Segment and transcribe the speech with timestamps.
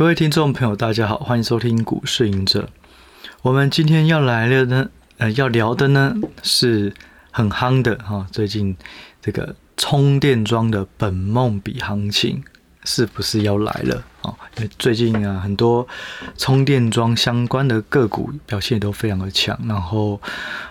[0.00, 2.70] 各位听众朋友，大家好，欢迎收听股市隐者。
[3.42, 4.88] 我们今天要来的呢，
[5.18, 6.94] 呃，要聊的呢是
[7.30, 8.74] 很夯的哈，最近
[9.20, 12.42] 这个充电桩的本梦比行情
[12.82, 14.32] 是不是要来了啊？
[14.56, 15.86] 因为最近啊，很多
[16.38, 20.18] 充电桩相关的个股表现都非常的强，然后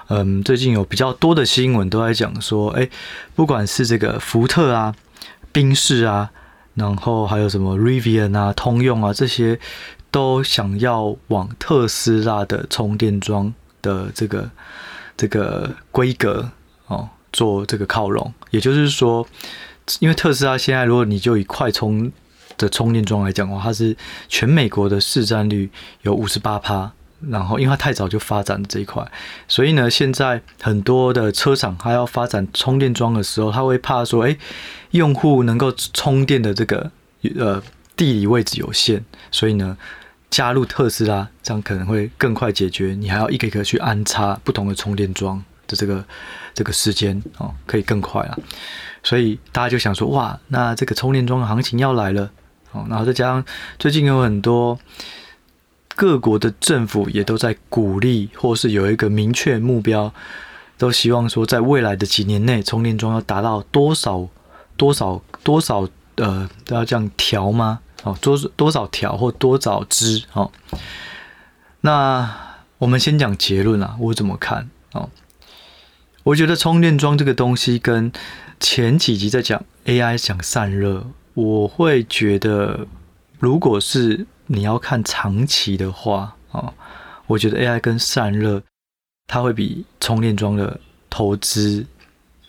[0.07, 2.89] 嗯，最近有比较多的新闻都在讲说，哎，
[3.35, 4.95] 不管是这个福特啊、
[5.51, 6.31] 宾士啊。
[6.75, 9.59] 然后还有什么 Rivian 啊、通用啊，这些
[10.11, 14.49] 都想要往特斯拉的充电桩的这个
[15.17, 16.49] 这个规格
[16.87, 18.33] 哦做这个靠拢。
[18.51, 19.27] 也就是说，
[19.99, 22.11] 因为特斯拉现在如果你就以快充
[22.57, 23.95] 的充电桩来讲的话，它是
[24.27, 25.69] 全美国的市占率
[26.03, 26.91] 有五十八趴。
[27.27, 29.05] 然后，因为它太早就发展这一块，
[29.47, 34.37] 所以呢，现在很多的车厂它要发展充电桩的时候，它会怕说，哎，
[34.91, 36.89] 用户能够充电的这个
[37.37, 37.61] 呃
[37.97, 39.77] 地理位置有限，所以呢，
[40.29, 46.05] 加入特斯拉这样可能会更快解决，你还要一个一个去安插不同的充电桩的这个
[46.53, 48.37] 这个时间哦，可以更快啊。
[49.03, 52.31] 所以大家就想说，哇，那这个充电桩的行情要来了
[52.71, 53.43] 哦，然后再加上
[53.77, 54.79] 最近有很多。
[55.99, 60.13] 各国的政府也都在鼓励，或是有一个明确目标，
[60.77, 64.25] 都希望说，在未来的几年内，充电桩要达到多少
[64.77, 67.81] 多少多少呃，都要这样条吗？
[68.03, 70.23] 哦，多多少条或多少支？
[70.31, 70.49] 哦，
[71.81, 72.33] 那
[72.77, 74.69] 我们先讲结论啊，我怎么看？
[74.93, 75.09] 哦，
[76.23, 78.09] 我觉得充电桩这个东西跟
[78.61, 82.87] 前几集在讲 AI 想散热，我会觉得，
[83.37, 84.25] 如果是。
[84.51, 86.73] 你要看长期的话啊，
[87.27, 88.63] 我觉得 AI 跟散热，
[89.27, 91.85] 它会比充电桩的投资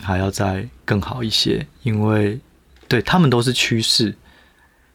[0.03, 2.41] 还要再更好一些，因为
[2.89, 4.17] 对他们都是趋势。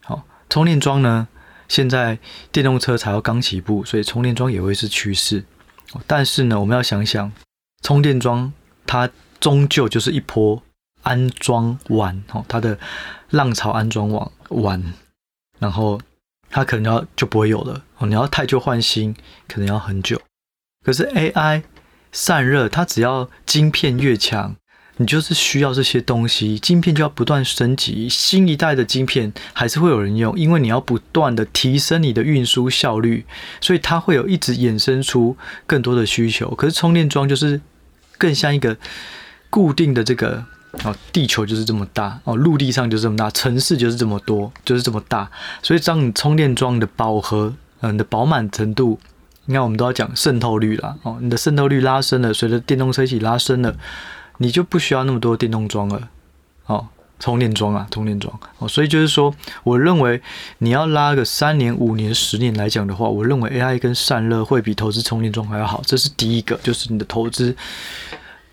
[0.01, 1.27] 好，充电桩呢，
[1.67, 2.17] 现在
[2.51, 5.45] 电动车才要刚起步，所以充电桩也会是趋势。
[6.07, 7.31] 但是呢，我们要想想，
[7.83, 8.51] 充电桩
[8.87, 9.07] 它
[9.39, 10.63] 终究就是一波
[11.03, 12.79] 安装完，哦，它的
[13.29, 14.93] 浪潮安装完完，
[15.59, 16.01] 然后。
[16.49, 19.15] 它可能要就不会有了哦，你要汰旧换新，
[19.47, 20.21] 可能要很久。
[20.83, 21.63] 可是 AI
[22.11, 24.55] 散热，它只要晶片越强，
[24.97, 33.25] 你就是需要这些东西，晶片就要不断升级，新一代的晶片还是会有人用，因为你要不断的提升你的运输效率，
[33.59, 35.35] 所以它会有一直衍生出
[35.65, 36.53] 更多的需求。
[36.55, 37.59] 可是充电桩就是
[38.17, 38.77] 更像一个
[39.49, 40.45] 固定的这个。
[40.83, 45.29] 哦，地球就是这么大哦，陆地上就这么大，城市就是这么多，就是这么大。
[45.63, 48.99] 所以，当你充电桩的饱和，嗯，的饱满程度，
[49.45, 50.95] 你看我们都要讲渗透率啦。
[51.03, 53.75] 哦，你的渗透率拉升了，随着电动车一起拉升了，
[54.37, 56.09] 你就不需要那么多电动桩了。
[56.65, 56.87] 哦，
[57.19, 58.37] 充电桩啊，充电桩。
[58.59, 60.21] 哦，所以就是说，我认为
[60.59, 65.81] 你要拉个三年、五年、十年来讲的话，我认为 AI 跟散热会比投资充电桩还要好。
[65.85, 67.55] 这是第一个，就是你的投资。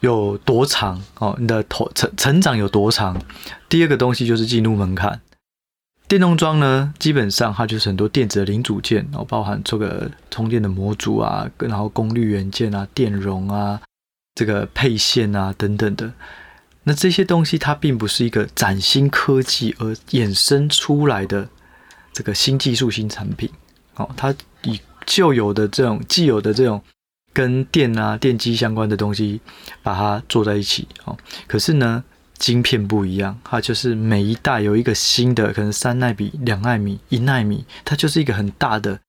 [0.03, 1.37] 有多长哦？
[1.39, 3.17] 你的投成成长有多长？
[3.69, 5.21] 第二个东西就是进入门槛。
[6.09, 13.81] 电动桩呢，基本上它就是很多电子的零组件然哦，包含这个充电的模组啊，然后功率元件啊、电容啊、
[14.35, 16.13] 这个配线啊等等的。
[16.83, 21.49] 那这些东西它并不是一个崭新科技而衍生出来的
[22.13, 23.49] 这个新技术、新产品
[23.95, 24.35] 哦，它
[24.65, 26.83] 以旧有的这种既有的这种。
[27.33, 29.41] 跟电啊、电机相关的东西，
[29.83, 31.17] 把它做在一起哦。
[31.47, 32.05] 可是呢，
[32.37, 39.01] 晶片不一样，它就是每一代有一个新的，可能三奈米、两奈米、一奈米，它就是一个很大的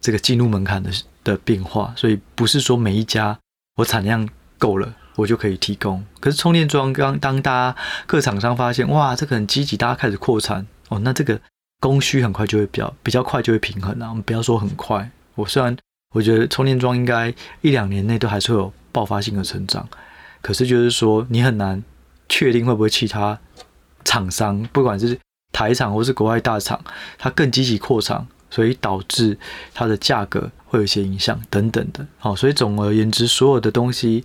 [0.00, 0.90] 这个进入门槛的
[1.22, 1.94] 的变化。
[1.96, 3.38] 所以不是说每一家
[3.76, 6.04] 我产量够了，我就可以提供。
[6.20, 7.76] 可是充电桩刚当大家
[8.06, 11.40] 各厂商发现，哇，这个很积极，大家开始扩产哦，那这个
[11.80, 14.08] 供需很快就会比较比较快就会平衡了。
[14.10, 15.74] 我们不要说很快，我虽然。
[16.14, 19.86] 我觉得充电桩应该一两年内都还是会有爆发性的成长，
[20.40, 21.82] 可是就是说你很难
[22.28, 23.36] 确定会不会其他
[24.04, 25.18] 厂商，不管是
[25.52, 26.80] 台厂或是国外大厂，
[27.18, 29.36] 它更积极扩厂，所以导致
[29.74, 32.06] 它的价格会有一些影响等等的。
[32.18, 34.24] 好，所以总而言之，所有的东西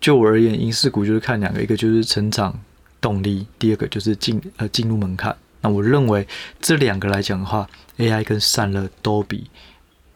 [0.00, 2.58] 就我而言，银世股就是看两个，一个就是成长
[3.02, 5.36] 动力，第二个就是进呃进入门槛。
[5.60, 6.26] 那我认为
[6.60, 9.50] 这两个来讲的话，AI 跟散热都比。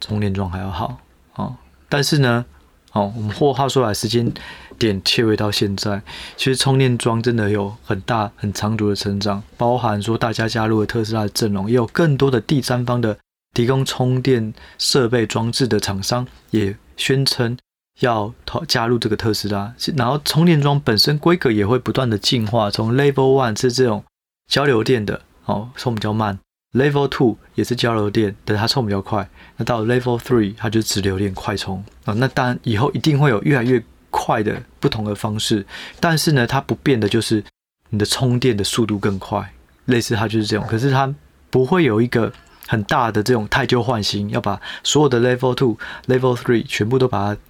[0.02, 0.98] 充电桩还要好
[1.36, 1.54] 哦，
[1.88, 2.44] 但是呢，
[2.92, 4.30] 哦，我们或话说来，时间
[4.78, 6.02] 点切回到现在，
[6.36, 13.16] 其实充电桩真的有很大很长足的成长，包含说大家加入了特斯拉的阵容，也有更多的第三方的
[13.54, 17.56] 提供充电设备装置的厂商也宣称
[18.00, 24.04] 要投加入这个特斯拉，然后充电桩本身规格也会不断的进化，从 Level One 是这种
[24.50, 26.38] 交流电的哦，充比较慢，
[26.72, 29.28] Level Two 也是交流电，但是它充比较快。
[29.56, 32.14] 那到 Level Three 它就是直流电快充啊。
[32.14, 35.66] 那当然以后一定会有越来越快的不同的方式，
[36.00, 37.44] 但是呢，它不变的就是
[37.90, 39.52] 你的充电的速度更快，
[39.86, 40.66] 类似它就是这种。
[40.66, 41.14] 可是它
[41.50, 42.32] 不会有一个
[42.66, 47.40] 很大的这种太旧换新，要把所有的 Level Two、Level Three 全部都把它。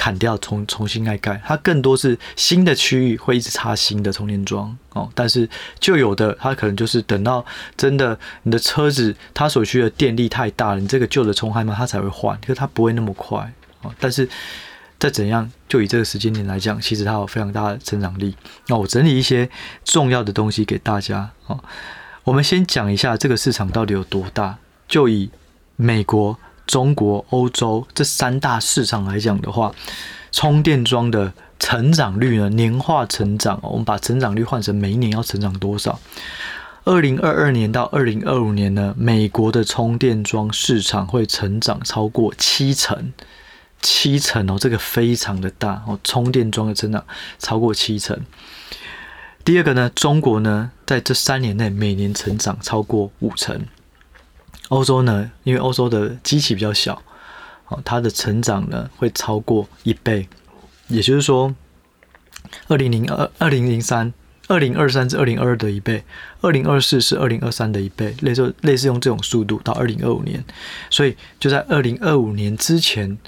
[0.00, 5.46] 砍掉，重重新来盖，它更多是新的区域会一直插新的充电桩哦，但是
[5.78, 7.44] 旧有的它可能就是等到
[7.76, 13.52] 真的你的车子它所需的电力太大了，你这个旧的充嗨嘛，它才会换，可是它不会那么快
[13.82, 13.92] 哦。
[14.00, 14.26] 但是
[14.98, 18.34] 再怎样，就以这个时间点来讲，其实它有非常大的成长力。
[18.68, 19.50] 那我整理一些
[19.84, 21.62] 重要的东西给大家哦。
[22.24, 24.56] 我们先讲一下这个市场到底有多大，
[24.88, 25.28] 就以
[25.76, 26.38] 美国。
[26.70, 29.74] 中国、欧洲这三大市场来讲的话，
[30.30, 35.98] 充电桩的成长率呢，年化成长，我们把成长率换成每一年要成长多少？
[36.84, 43.12] 二零二二年到二零二五年呢，美国的充电桩市场会成长超过七成，
[43.82, 47.04] 七成哦，这个非常的大哦，充电桩的成长
[47.40, 48.16] 超过七成。
[49.44, 53.60] 第二个呢，中国呢，在这三年内每年成长超过五成。
[54.70, 57.02] 欧洲呢，因为欧洲的机器比较小，
[57.66, 60.28] 哦，它的成长呢会超过一倍，
[60.86, 61.52] 也就是说，
[62.68, 64.14] 二零零二、二零零三、
[64.46, 66.04] 二零二三至二零二二的一倍，
[66.40, 70.44] 二零二四是二零二三的一倍，类似类似用这种速度到二零二五年，
[70.88, 73.18] 所以就在二零二五年之前，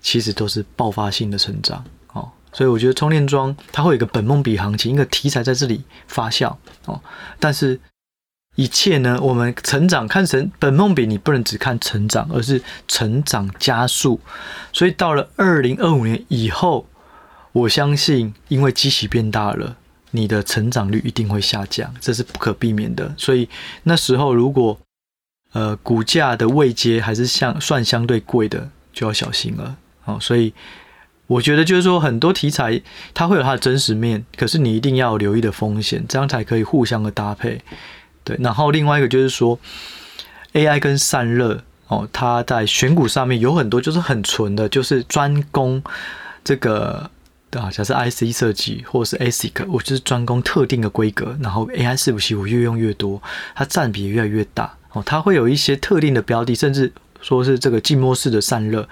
[0.00, 6.54] 其实都是爆发性的成长，哦，所以我觉得充电桩它会有一个本梦比行情，一个题材在这里发酵，
[6.86, 7.02] 哦，
[7.40, 7.80] 但是。
[8.54, 14.20] 一切呢，我们成长看成本梦比，你不能只看成长，而是成长加速。
[14.72, 16.86] 所以到了二零二五年以后，
[17.52, 19.76] 我相信，因为机器变大了，
[20.10, 23.14] 你的成长率一定会下降，这是不可避免的。
[23.16, 23.48] 所以
[23.84, 24.78] 那时候如果
[25.52, 29.76] 呃股价的位阶还是相算相对贵的，就要小心了。
[30.02, 30.52] 好，所以
[31.26, 32.82] 我觉得就是说，很多题材
[33.14, 37.62] 它会有它的真实面，可是你一定要留意的风险，这样才可以互相的搭配。
[38.24, 39.58] 对，然后另外一个就是说
[40.52, 45.82] ，AI 跟散热哦，它在选股上面有很多就是很纯的，就是专攻
[46.44, 47.10] 这个
[47.52, 53.20] 啊，假设 IC 设计或者是 ASIC，我就是专攻特定的规格，然后 AI 伺服器我越用越多，
[53.54, 56.90] 它占比越来越大哦，它会有一些特定的标的，甚至
[57.20, 58.88] 说是这个静默式的散热，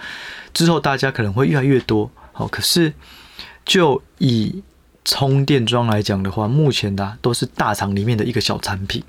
[0.53, 2.47] 之后大家可能会越来越多哦。
[2.49, 2.93] 可是
[3.65, 4.63] 就以
[5.05, 9.03] 充电桩来讲的话，目前的都是大厂里面的一个小产品。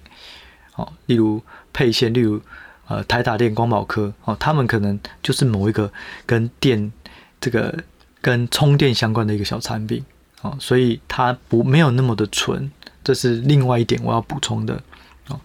[0.76, 1.42] 哦，例如
[1.74, 2.42] 配线，例如
[2.88, 5.92] 呃台达电、光宝科，哦，他们可能就是某一个
[6.26, 6.92] 跟电
[7.40, 7.78] 这个
[8.22, 10.04] 跟充电相关的一个小产品，
[10.42, 12.72] 哦，所以它不没有那么的纯，
[13.04, 14.82] 这是另外一点我要补充的。
[15.28, 15.40] 哦，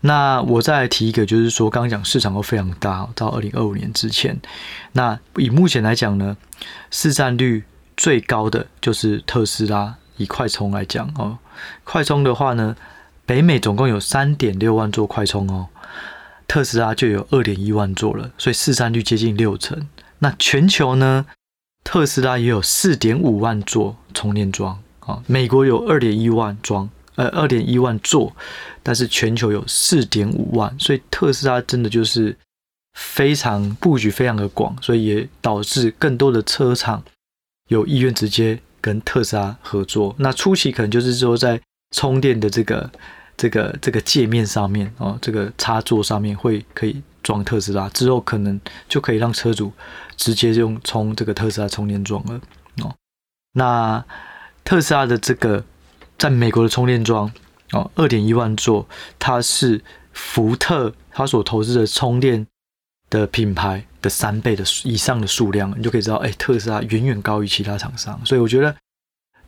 [0.00, 4.40] 那我再提一个，就是说刚刚讲市场都非常大，到二零二五年之前，
[4.92, 6.36] 那以目前来讲呢，
[6.90, 7.62] 市占率
[7.96, 11.38] 最高的就是特斯拉，以快充来讲哦，
[11.84, 12.76] 快充的话呢。
[13.28, 15.68] 北美总共有三点六万座快充哦，
[16.46, 19.86] 特斯拉就有二点一万座了，所以市占率接近六成。
[20.20, 21.26] 那全球呢，
[21.84, 28.34] 特斯拉也有四点五万座充电桩啊，美国有二点一万桩，呃，二点一万座，
[28.82, 32.34] 但是全球有四点五万，所以特斯拉真的就是
[32.94, 37.04] 非常布局非常的广，所以也导致更多的车厂
[37.68, 40.16] 有意愿直接跟特斯拉合作。
[40.16, 41.60] 那初期可能就是说在
[41.94, 42.90] 充电的这个。
[43.38, 49.72] 这个这个界面上面哦，这个插座上面会可以装特斯拉，之后可能就可以让车主
[50.16, 52.40] 直接用充这个特斯拉充电桩了
[52.82, 52.92] 哦。
[53.52, 54.04] 那
[54.64, 55.64] 特斯拉的这个
[56.18, 57.30] 在美国的充电桩
[57.70, 58.86] 哦，二点一万座，
[59.20, 59.80] 它是
[60.12, 62.44] 福特它所投资的充电
[63.08, 68.74] 的品牌的三倍的以上的数量，你就可以知道，哎，特斯拉远远高于其他厂商，所以我觉得。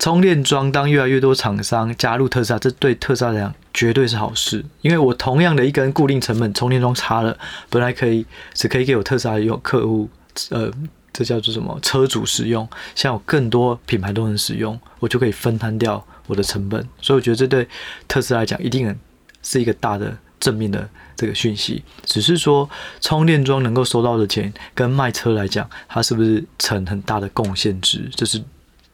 [0.01, 4.65] 充电桩，当越来越多厂商加入特斯拉，这对特斯拉来讲绝对是好事。
[4.81, 7.37] 因为我同样的一根固定成本，充电桩插了，
[7.69, 10.09] 本来可以只可以给我特斯拉用客户，
[10.49, 10.73] 呃，
[11.13, 16.81] 这叫做什么车主使用，像有更多品牌都能使用，我就可以分摊掉我的成本。
[17.03, 17.69] 所以我觉得这对
[18.09, 18.99] 特斯拉来讲一定
[19.43, 21.85] 是一个大的正面的这个讯息。
[22.07, 22.67] 只是说
[23.03, 28.09] 充电桩能够收到的钱，跟卖车来讲，它是不是成很大的贡献值？
[28.17, 28.43] 这是。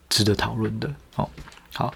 [0.09, 1.29] 值得讨论的哦，
[1.75, 1.93] 好，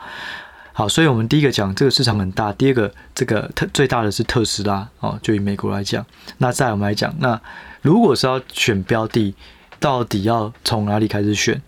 [0.73, 6.05] 好，所以我们第一个讲这个市场很大，第二个这个特最大的是特斯拉哦，就以美国来讲，
[6.39, 7.41] 那再我们来讲，那
[7.83, 9.35] 如果是要选标的，
[9.79, 11.61] 到底要从哪里开始选？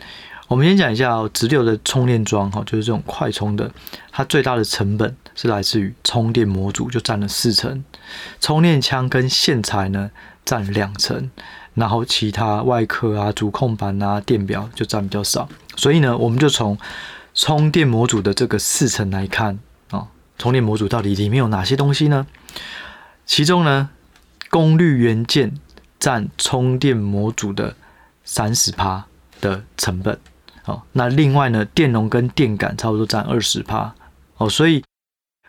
[0.49, 3.71] 我们先讲一下，直流的充电桩哈，就是这种快充的，
[4.11, 7.83] 它最大的成本是来自于充电模组，就占了四成，
[8.39, 10.11] 充电枪跟线材呢
[10.45, 11.31] 占两成，
[11.73, 15.49] 然后其他外壳啊、主控板啊、电表就占比较少。
[15.77, 16.79] 所以呢，我们就从
[17.35, 19.59] 充电模组的这个四成来看
[19.91, 22.27] 啊，充电模组到底里面有哪些东西呢？
[23.25, 23.91] 其中呢，
[24.51, 25.55] 功率元件
[25.99, 27.75] 占充电模组的
[28.25, 29.05] 三十趴
[29.41, 30.19] 的成本。
[30.65, 33.95] 哦，那另外呢，电容跟电感差不多占二十趴。
[34.37, 34.85] 哦，所以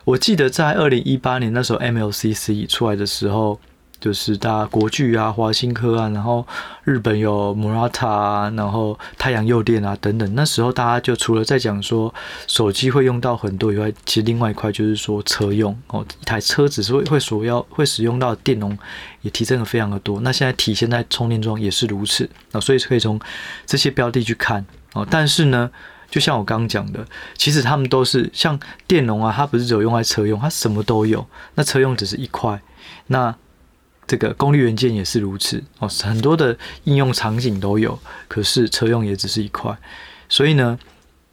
[0.06, 3.60] 我记得在二零一八年那时候 MLCC 出来的时候。
[4.04, 6.46] 就是大家国巨啊、华新科啊，然后
[6.84, 10.36] 日本有 Murata 啊，然后太阳诱电啊等等。
[10.36, 12.14] 那时候大家就除了在讲说
[12.46, 18.78] 手机会用到很多以外，其实另外一块就是说车用哦，一台车子是会会所要会使用到电容
[19.22, 20.20] 也提升了非常的多。
[20.20, 23.18] 那现在体现在充电桩也是如此啊，所以可以从
[23.66, 25.08] 这些标的去看哦。
[25.10, 25.72] 但是呢，
[26.10, 27.08] 就像我刚刚讲的，
[27.38, 31.26] 其实他们都是像电容啊，它不是只有用在车用，它什么都有。
[31.56, 32.62] 那车用只是一块，
[33.08, 33.34] 那。
[34.06, 39.76] 这个功率元件也是如此哦，很多的应用场景都有，可是车用也只是一块，
[40.28, 40.78] 所以呢，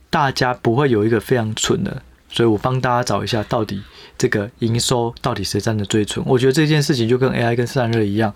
[0.08, 3.82] 大家不会有一个非常蠢的，所以我帮大家找一下，到底
[4.16, 6.24] 这个营收到底谁占的最蠢？
[6.26, 8.32] 我觉得这件事情就跟 AI 跟散热一样，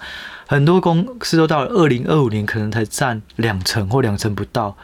[0.48, 4.76] 很多公司都到了二零二五年可能才占两成或两成不到，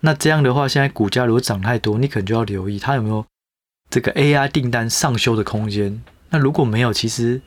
[0.00, 3.24] 那这样的话，现在股价如果涨太多，你可能就要留意它有没有
[3.88, 6.02] 这个 AI 订单上修的空间。
[6.28, 7.40] 那如果没有，其实。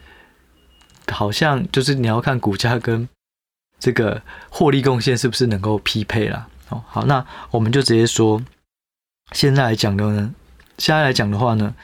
[1.11, 3.07] 好像就是你要看股价跟
[3.79, 6.47] 这个获利贡献是不是能够匹配啦。
[6.69, 8.41] 哦，好，那我们就直接说，
[9.33, 10.33] 现在来讲的呢，
[10.77, 11.75] 现在来讲的话呢，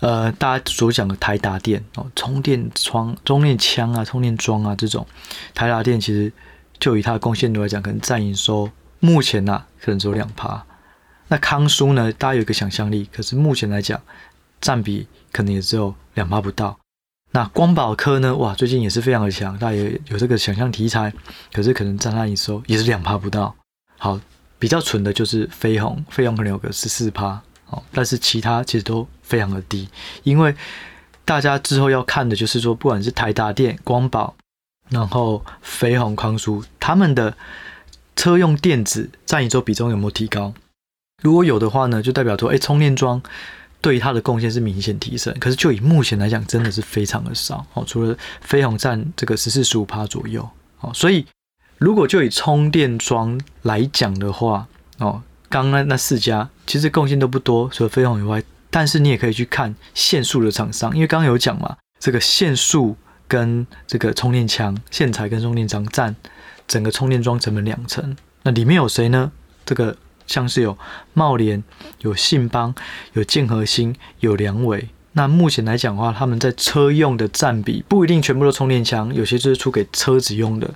[0.00, 5.06] 呃，大家所讲的台达电哦，充电窗、充电枪啊、充电桩啊这种，
[5.54, 6.32] 台达电其实
[6.78, 8.70] 就以它的贡献度来讲，可能占营收
[9.00, 10.64] 目前呢、啊，可能只有两趴。
[11.28, 14.00] 那康舒呢，大家有一个想象力，可是目前来讲，
[14.60, 16.78] 占比可能也只有两趴不到。
[17.30, 18.34] 那光宝科呢？
[18.36, 21.12] 哇，最近也是非常的强，大家也有这个想象题材，
[21.52, 23.54] 可是可能占它营收也是两趴不到。
[23.98, 24.18] 好，
[24.58, 29.86] 比较蠢的就是飞鸿，飞鸿可能有个十四趴，哦，但是其他其实都非常的低，
[30.22, 30.54] 因为
[31.26, 34.34] 大家之后要看的就是说，不管是台达电、光宝，
[34.88, 37.36] 然后飞鸿、康舒，他们的
[38.16, 40.54] 车用电子占营收比重有没有提高？
[41.22, 43.22] 如果有的话呢，就代表说，哎，充电桩。
[43.80, 47.84] 对于它的贡献是明显提升，可是就以目前来讲，真的是非常的少哦。
[47.86, 50.48] 除了飞鸿占这个十四十五趴左右
[50.80, 51.24] 哦，所以
[51.78, 54.66] 如果就以充电桩来讲的话
[54.98, 62.96] 哦，刚刚那四家其实贡献都不多，除了飞鸿以外，但是你也可以去看线束的厂商，因为刚刚有讲嘛，这个线束
[63.28, 66.16] 跟这个充电枪、线材跟充电桩占
[66.66, 69.30] 整个充电桩成本两成，那里面有谁呢？
[69.64, 69.96] 这个。
[70.28, 70.78] 像是有
[71.14, 71.64] 茂联、
[72.02, 72.72] 有信邦、
[73.14, 74.88] 有建和兴、有良伟。
[75.12, 80.72] 那目前来讲的话，他们在车用的占比不一定全部都充电枪，有些就是出给车子用的，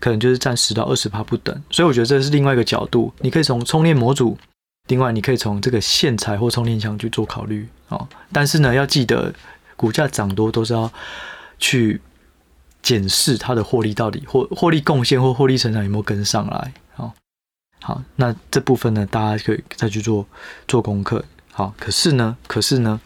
[0.00, 1.62] 可能就是占十到二十趴不等。
[1.70, 4.36] 所以我觉得这是另外一个角度，你可以从充电模组，
[4.88, 8.08] 另外你可以从这个线材或充电枪去做考虑哦。
[8.32, 9.32] 但是呢，要记得
[9.76, 10.90] 股价涨多都是要
[11.60, 12.00] 去
[12.82, 16.72] 检视它的获利到底或获利贡献或获利成长有没有跟上来。
[17.86, 20.26] 好，那这部分呢，大家可以再去做
[20.66, 21.22] 做功课。
[21.52, 22.98] 好，可是呢，可是呢，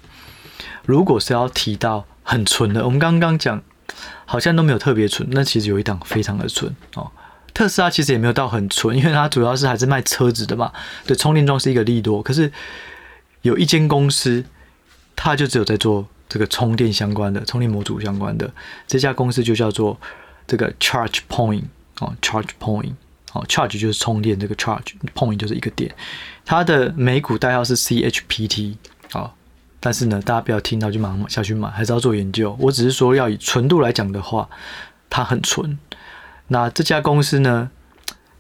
[0.85, 3.61] 如果是要提到很纯的，我们刚刚讲
[4.25, 7.11] 好像都没有特别纯，那其实有一档非常的纯哦。
[7.53, 10.73] 特斯拉其实也没有到很纯，因为它主要是还是卖车子的嘛。
[11.05, 12.53] 对，充电桩是一个利多，可是
[13.43, 14.45] 有一间公司，
[15.17, 18.49] 它就只有在做这个充电相关的、充电模组相关的，
[18.87, 19.99] 这家公司就叫做
[20.47, 21.65] 这个 Charge Point
[21.99, 22.93] 哦，Charge Point。
[23.31, 25.95] 好，charge 就是充电，这个 charge，point 就是一个点，
[26.45, 28.77] 它的美股代号是 CHPT。
[29.13, 29.37] 好，
[29.81, 32.57] 但是呢，大家不要听到就马上下去买，还是要做研究。
[32.59, 34.49] 我只是说，要以纯度来讲的话，
[35.11, 35.79] 它很纯。
[36.49, 37.71] 那这家公司呢，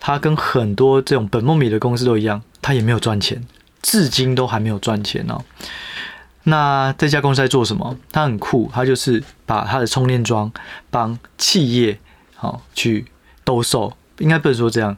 [0.00, 3.45] 它跟很多这种本梦米的公司都一样，它也没有赚钱，
[3.83, 5.45] 至今都还没有赚钱哦。
[6.45, 7.97] 那这家公司在做什么？
[8.11, 10.50] 它很酷，它就是把它的充电桩
[10.88, 11.99] 帮企业
[12.35, 13.07] 好去
[13.45, 13.95] 兜售。
[14.18, 14.96] 应该不是说这样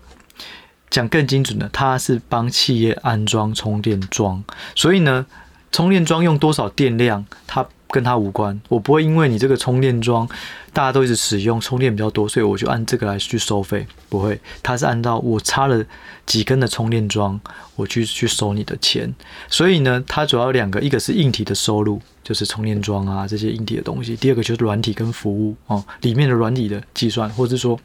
[0.91, 4.43] 讲更精准的，它是帮企业安装充电桩，
[4.75, 5.27] 所以呢，
[5.71, 8.59] 充电桩用多少电量，它跟它无关。
[8.69, 10.29] 我不会因为你这个充电桩
[10.73, 14.41] 大家都一直使用，充电比较多，所以我就按这个来去收费，不会。
[14.63, 15.85] 它是按照我插了
[16.25, 17.39] 几根的充电桩，
[17.77, 19.15] 我去去收你的钱。
[19.49, 22.01] 所以呢，它主要有两个，一个是硬体的收入。
[22.23, 24.15] 就是充电桩啊，这些硬体的东西。
[24.15, 27.77] 第二个就是软体跟服务哦，里面的软体的计算，或者是说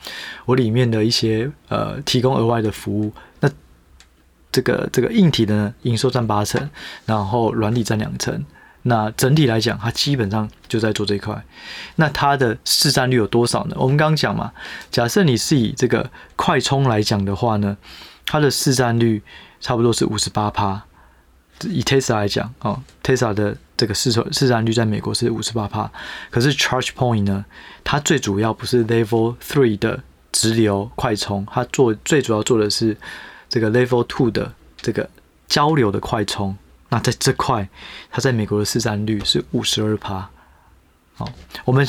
[0.46, 3.12] 我里面的一些呃提供额外的服务。
[3.40, 3.50] 那
[4.52, 6.70] 这个这个硬体的营收占八成，
[7.06, 8.46] 然后软体占两成。
[8.88, 11.44] 那整体来讲，它基本上就在做这一块。
[11.96, 13.76] 那它的市占率有多少呢？
[13.80, 14.52] 我们刚刚讲嘛，
[14.92, 17.76] 假设你是以这个快充来讲的话呢，
[18.28, 19.24] 它的市占率
[19.60, 20.84] 差不多是五十八趴。
[21.64, 25.92] 以 Tesla 来讲，哦，Tesla 的这个市场市占率在美国是五十八趴。
[26.30, 27.44] 可是 ChargePoint 呢，
[27.84, 32.96] 它最主要不是 Level Three 的直流快充，它做最主要做的是
[33.50, 35.10] 这个 Level Two 的这个
[35.48, 36.56] 交流的快充。
[36.96, 37.68] 那在这块，
[38.10, 40.30] 它在美国的市占率是五十二趴。
[41.16, 41.30] 好，
[41.66, 41.86] 我们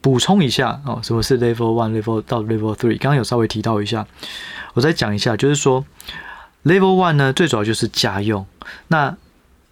[0.00, 2.96] 补充一下哦，什么是 Level One、Level 到 Level Three？
[2.96, 4.06] 刚刚有稍微提到一下，
[4.74, 5.84] 我再讲一下，就是说
[6.62, 8.46] Level One 呢，最主要就是家用。
[8.86, 9.16] 那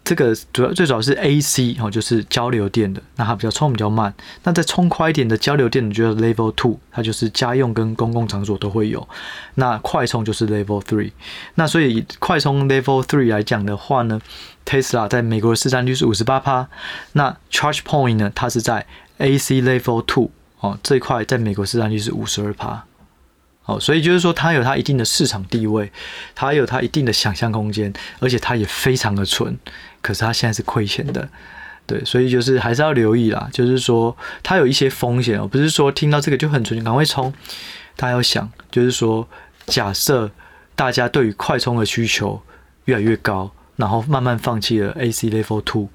[0.05, 4.13] 这个主要最主要是 AC 哦，就是交流电的，那它比较充比较慢。
[4.43, 9.09] 那再充快一点的交流电你，就是 Level Two，它就是家用跟公共场所都会有。
[9.55, 11.13] 那快充就是 Level Three。
[11.55, 14.21] 那所以快充 Level Three 来讲的话呢
[14.67, 16.69] ，Tesla 在美国的市占率是五十八趴。
[17.13, 18.85] 那 ChargePoint 呢，它是在
[19.19, 22.85] AC Level Two 哦，这一块在美国市占率是五十二趴。
[23.65, 25.93] 哦，所以就是说，它有它一定的市场地位，
[26.35, 29.57] 它有它一定的想象空间，而且它也非常的纯。
[30.03, 31.27] 可是它现在是亏钱的，
[31.87, 33.49] 对，所以就是还是要留意啦。
[33.51, 37.33] 就是说，它有一些风险哦，不是说听到这个就很纯，赶快冲。
[37.97, 39.27] 大家要想，就是说，
[39.67, 40.31] 假设
[40.75, 42.43] 大家对于快充的需求
[42.85, 45.89] 越来越高，然后慢慢放弃了 AC Level Two，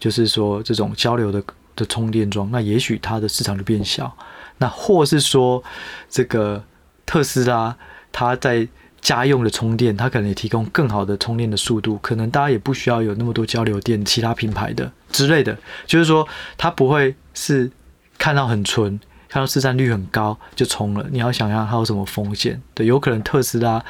[0.00, 1.40] 就是说这种交流的
[1.76, 4.16] 的充电桩，那也许它的市场就变小。
[4.58, 5.62] 那或是说
[6.08, 6.64] 这个。
[7.06, 7.76] 特斯拉，
[8.12, 8.68] 它在
[9.00, 16.26] 家用的充电，它可能也提供更好的充电的速度，可能大家也不需要有那么多交流电，其他品牌的之类的，就是说
[16.58, 17.70] 它不会是
[18.18, 21.06] 看到很纯，看到市占率很高就充了。
[21.10, 22.60] 你要想想它有什么风险？
[22.74, 23.82] 对，有可能特斯拉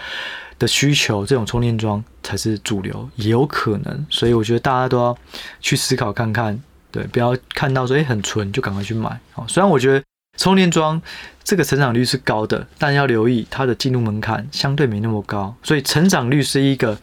[0.58, 4.06] 的需求这种充电桩才是主流，也有可能。
[4.08, 5.18] 所以我觉得大家都要
[5.60, 6.62] 去思考看看，
[6.92, 9.18] 对，不要看到说诶很纯就赶快去买。
[9.32, 10.02] 好，虽然我觉得。
[10.40, 11.00] 充电桩
[11.44, 16.98] 这个成长率是高的，但要留意它的进入门槛相对没那么高，所以成长率是一个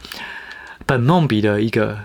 [0.88, 2.00] 本梦比的一个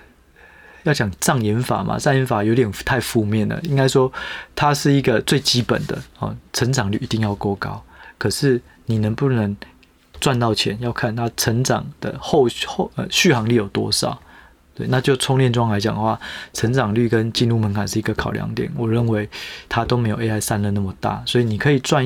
[0.83, 4.13] 要讲障眼法嘛，障眼法有点太负面了，应该说
[4.55, 7.83] 它是一个最基本的哦，成长率一定要够高，
[8.19, 9.57] 可是你能不能
[10.21, 14.21] 赚到钱，要看它成长的后后呃续航力有多少。
[14.75, 16.19] 对，那就充电桩来讲的话，
[16.55, 18.71] 成长率跟进入门槛是一个考量点。
[18.77, 19.29] 我认为
[19.69, 22.03] 它都没有 AI 散热那么大，所以你可以赚，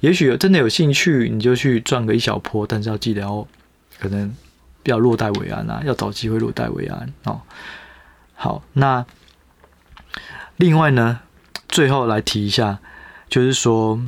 [0.00, 3.46] 也许真的有兴趣，你就去赚个一小波，但是要记得要
[3.98, 4.34] 可能
[4.84, 7.40] 要落袋为安啊，要找机会落袋为安哦。
[8.34, 9.04] 好，那
[10.56, 11.20] 另外呢，
[11.68, 12.78] 最后来提一下，
[13.28, 14.00] 就是说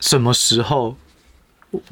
[0.00, 0.96] 什么时候，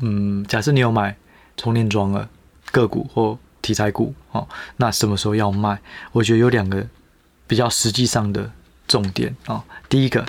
[0.00, 1.16] 嗯，假设你有买
[1.56, 2.28] 充电桩了，
[2.72, 5.80] 个股或题材股，哦，那什么时候要卖？
[6.12, 6.86] 我觉得有两个
[7.46, 8.50] 比较实际上的
[8.88, 9.62] 重点哦。
[9.88, 10.26] 第一个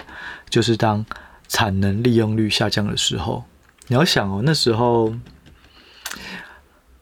[0.50, 1.06] 就是当
[1.48, 3.46] 产能利用率下降的时候，
[3.88, 5.16] 你要想哦，那时候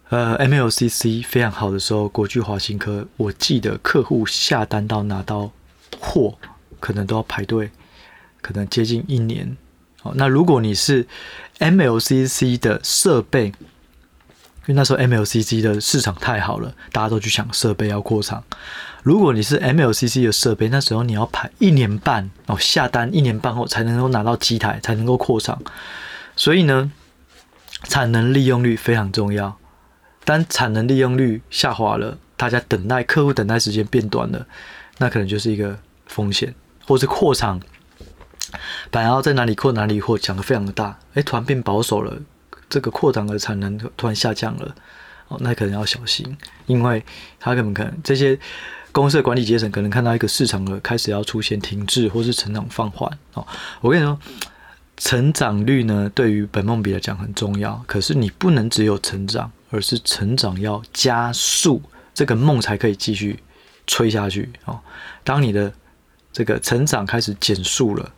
[0.09, 5.51] 呃 MLCC 非常好的时候，国巨、华新科，我记得客户下单到拿到
[5.99, 6.37] 货，
[6.79, 7.71] 可能都要排队，
[8.41, 9.57] 可能接近一年。
[10.03, 11.07] 哦，那如果你是
[11.59, 13.53] MLCC 的设备，
[14.67, 18.43] 因为那时候 MLCC 的市场太好了，大家都去抢设备要扩厂。
[19.01, 25.59] 如果你是 MLCC 的设备，那时候你要排一年半哦，下单一年半后才能够拿到机台，才能够扩厂。
[26.35, 26.91] 所以呢，
[27.85, 29.57] 产能利用率非常重要。
[30.23, 34.45] 当产能利用率下滑了，大家等待客户等待时间变短了，
[34.99, 36.53] 那可能就是一个风险，
[36.85, 37.59] 或是扩厂
[38.91, 42.19] 本来要在哪里扩哪里扩，讲的非常的大，哎，突然变保守了。
[42.71, 44.75] 这个扩张的产能突然下降了，
[45.27, 47.03] 哦，那可能要小心，因为
[47.37, 48.39] 他可能可能这些
[48.93, 53.45] 公司的管理阶层可能看到一个市场的开始要出现停滞或是成长放缓哦。
[53.81, 54.17] 我跟你说，
[54.95, 61.81] 成长率呢对于本梦比来讲很重要，可是你不能只有成长，而是成长要加速，
[62.13, 63.37] 这个梦才可以继续
[63.85, 64.79] 吹下去哦。
[65.25, 65.73] 当你的
[66.31, 68.13] 这个成长开始减速了，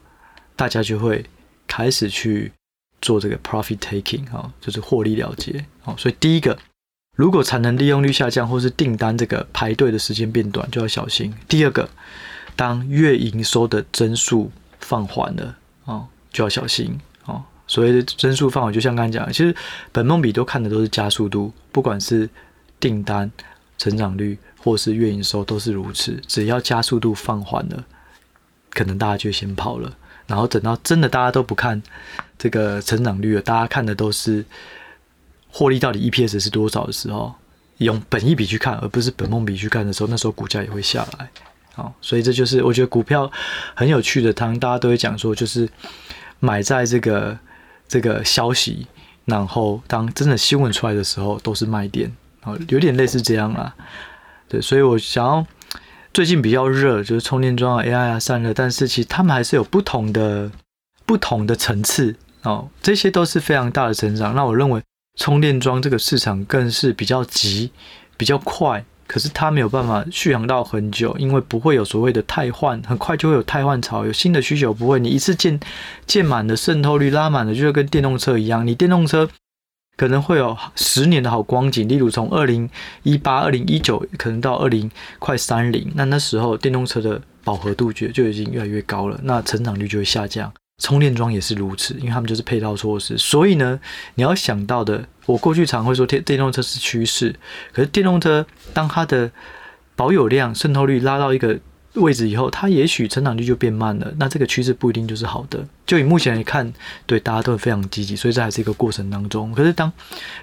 [0.55, 1.25] 大家就会
[1.65, 2.51] 开始去。
[3.03, 6.57] 做这个 profit taking 哈，就是获利了结，好，所以第一个，
[7.17, 11.31] 如果产能利用率下降，或是订单这个排队的时间变短，就要小心。
[11.49, 11.89] 第二个，
[12.55, 19.53] 当月营收的增速放缓了，哦，就要小心，哦，所谓的增速放缓，就像刚才讲，其实
[19.91, 22.29] 本梦比都看的都是加速度，不管是
[22.79, 23.29] 订单
[23.77, 27.83] 成长率，或是月营收都是如此，只要加速度放缓了，
[28.69, 29.97] 可能大家就先跑了。
[30.27, 31.81] 然后等到真的大家都不看
[32.37, 34.43] 这个成长率了，大家看的都是
[35.49, 37.33] 获利到底 EPS 是多少的时候，
[37.77, 41.29] 用本益比去看，而不是本梦比去看的时候，那时候股价也会下来。
[41.75, 43.31] 好，所以这就是我觉得股票
[43.73, 45.67] 很有趣的，当大家都会讲说，就是
[46.39, 47.37] 买在这个
[47.87, 48.85] 这个消息，
[49.25, 52.11] 然后当真的新闻出来的时候，都是卖点。
[52.41, 53.73] 好，有点类似这样啦。
[54.47, 55.45] 对，所以我想要
[56.13, 60.51] 最近比较热，就是充电桩啊、AI 啊散热，但是其实他们还是有不同的
[61.05, 64.35] 不同的层次哦，这些都是非常大的成长。
[64.35, 64.81] 那我认为
[65.19, 67.71] 充电桩这个市场更是比较急、
[68.15, 68.85] 比较快。
[69.05, 75.59] 可是它没有办法续航到很久，因为不会有所谓的汰换，很快就会有汰换潮，有新的需求不会，你一次建
[76.07, 79.29] 建满的渗透率拉满了，就会跟电动车一样，你电动车
[79.95, 82.69] 可能会有十年的好光景，例如从二零
[83.03, 90.51] 一八、二零一九，可能到二零快三零，那那时候电动车的饱和度就就已经越来越高了，那成长率就会下降。
[90.81, 93.15] 充电桩也是如此，因为他们就是配套措施。
[93.17, 93.79] 所以呢，
[94.15, 97.33] 你要想到的，我过去常会说电电动车是趋势，
[97.71, 99.31] 可是电动车当它的
[99.95, 101.59] 保有量、渗透率拉到一个
[101.95, 104.13] 位置以后，它也许成长率就变慢了。
[104.17, 105.63] 那这个趋势不一定就是好的。
[105.85, 106.73] 就以目前来看，
[107.05, 109.53] 对大家都会非常积极，所以这还是一个过程当中。
[109.53, 109.91] 可是当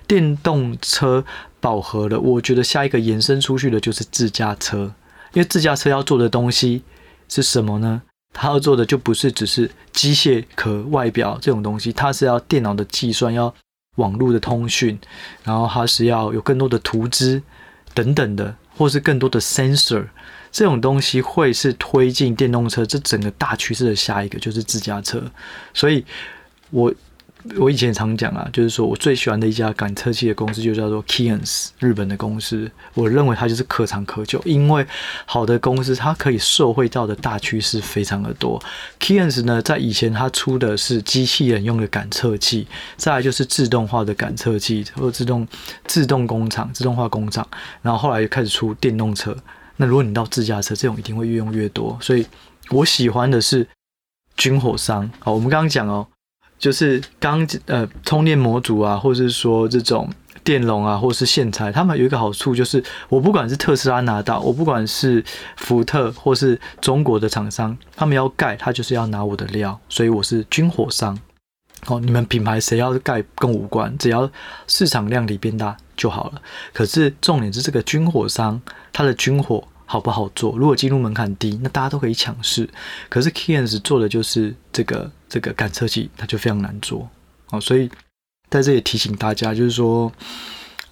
[0.07, 1.25] 电动车
[1.59, 4.93] 饱和了，我觉得下一个延伸出去的就是自驾车，
[5.33, 6.83] 因为自驾车要做的东西
[7.29, 8.03] 是什么呢？
[8.33, 13.53] 它要做的就不是只是机械壳外表这种东西，它是要电脑的计算，要
[13.97, 14.97] 网络的通讯，
[15.43, 17.43] 然后它是要有更多的图资
[17.93, 20.07] 等等的，或是更多的 sensor
[20.51, 25.23] 这种东西会是推进电动车这整个大趋势的下一个就是自驾车，
[25.75, 26.05] 所以
[26.71, 26.93] 我。
[27.57, 32.71] 我以前常讲啊，就是说我最喜欢的一家感测器的公司就叫做 Keyence，日本的公司。
[32.93, 34.87] 我认为它就是可长可久，因为
[35.25, 38.63] 好的公司它可以受惠到的大趋势非常的多。
[39.01, 42.67] Keyence 呢，在以前它出的是机器人用的感测器，
[42.99, 45.49] 再来就是自动化的感测器或者自动
[45.87, 47.49] 自动工厂、自动化工厂，
[47.81, 49.35] 然后后来又开始出电动车。
[49.81, 51.99] 那如果你到自驾车，这种一定会越用越多。
[52.03, 52.27] 所以
[52.69, 53.67] 我喜欢的是
[54.37, 55.11] 军火商。
[55.19, 56.07] 好，我们刚刚讲哦。
[56.59, 60.07] 就是刚呃充电模组啊，或者是说这种
[60.45, 65.25] 电容啊，或是线材，他们有一个好处就是，我不管是特斯拉拿到，我不管是
[65.57, 71.19] 福特或是中国的厂商，他们要盖，他就是要拿我的料，所以我是军火商。
[71.87, 74.31] 哦，你们品牌谁要盖跟无关，只要
[74.67, 76.43] 市场量体变大就好了。
[76.75, 78.61] 可是重点是这个军火商，
[78.93, 79.67] 他的军火。
[79.91, 80.57] 好不好做？
[80.57, 82.71] 如果进入门槛低，那大家都可以抢市。
[83.09, 87.11] 可是 Keyence 做的就是这个这个感测器，它就非常难做。
[87.49, 87.91] 哦，所以
[88.49, 90.13] 在这里提醒大家，就是说，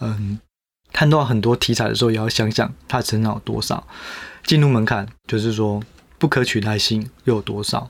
[0.00, 0.40] 嗯，
[0.92, 3.86] 看到很多题材的时候，也要想想它成长有多少，
[4.42, 5.80] 进入门槛就是说
[6.18, 7.88] 不可取代性又有多少。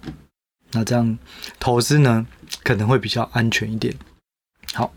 [0.72, 1.18] 那这样
[1.58, 2.26] 投资呢，
[2.62, 3.94] 可能会比较安全一点。
[4.74, 4.92] 好，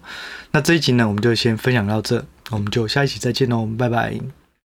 [0.52, 4.40] 那这一集呢，我们就先分享到这，我们就下一期再见喽，拜拜。